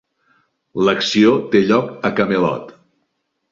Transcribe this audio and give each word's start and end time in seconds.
L'acció 0.87 1.35
té 1.53 1.63
lloc 1.67 1.93
a 2.11 2.13
Camelot. 2.23 2.75